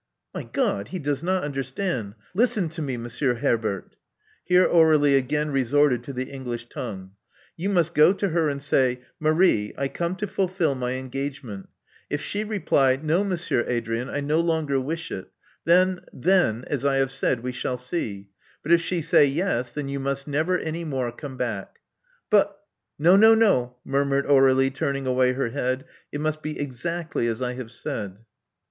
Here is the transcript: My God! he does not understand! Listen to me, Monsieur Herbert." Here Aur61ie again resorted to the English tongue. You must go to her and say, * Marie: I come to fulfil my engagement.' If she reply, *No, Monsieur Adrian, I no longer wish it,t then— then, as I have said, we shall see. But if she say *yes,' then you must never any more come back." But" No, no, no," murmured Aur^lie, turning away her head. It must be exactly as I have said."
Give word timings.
My 0.33 0.41
God! 0.41 0.87
he 0.87 0.97
does 0.97 1.21
not 1.21 1.43
understand! 1.43 2.15
Listen 2.33 2.69
to 2.69 2.81
me, 2.81 2.97
Monsieur 2.97 3.35
Herbert." 3.35 3.95
Here 4.43 4.67
Aur61ie 4.67 5.15
again 5.15 5.51
resorted 5.51 6.03
to 6.05 6.11
the 6.11 6.31
English 6.31 6.69
tongue. 6.69 7.11
You 7.55 7.69
must 7.69 7.93
go 7.93 8.11
to 8.11 8.29
her 8.29 8.49
and 8.49 8.59
say, 8.63 9.01
* 9.11 9.19
Marie: 9.19 9.75
I 9.77 9.89
come 9.89 10.15
to 10.15 10.25
fulfil 10.25 10.73
my 10.73 10.93
engagement.' 10.93 11.69
If 12.09 12.19
she 12.19 12.43
reply, 12.43 12.95
*No, 12.99 13.23
Monsieur 13.23 13.63
Adrian, 13.67 14.09
I 14.09 14.21
no 14.21 14.39
longer 14.39 14.79
wish 14.79 15.11
it,t 15.11 15.29
then— 15.65 16.01
then, 16.11 16.63
as 16.65 16.83
I 16.83 16.95
have 16.95 17.11
said, 17.11 17.43
we 17.43 17.51
shall 17.51 17.77
see. 17.77 18.29
But 18.63 18.71
if 18.71 18.81
she 18.81 19.03
say 19.03 19.27
*yes,' 19.27 19.71
then 19.71 19.87
you 19.87 19.99
must 19.99 20.27
never 20.27 20.57
any 20.57 20.83
more 20.83 21.11
come 21.11 21.37
back." 21.37 21.77
But" 22.31 22.59
No, 22.97 23.15
no, 23.15 23.35
no," 23.35 23.75
murmured 23.85 24.25
Aur^lie, 24.25 24.73
turning 24.73 25.05
away 25.05 25.33
her 25.33 25.49
head. 25.49 25.85
It 26.11 26.21
must 26.21 26.41
be 26.41 26.59
exactly 26.59 27.27
as 27.27 27.39
I 27.43 27.53
have 27.53 27.69
said." 27.69 28.25